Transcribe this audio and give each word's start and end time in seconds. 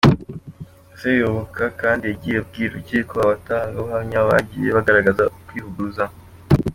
Seyoboka 0.99 1.63
kandi 1.81 2.03
yagiye 2.11 2.37
abwira 2.41 2.69
urukiko 2.71 3.13
abatangabuhamya 3.23 4.19
bagiye 4.29 4.69
bagaragaza 4.77 5.23
ukwivuguruza. 5.37 6.05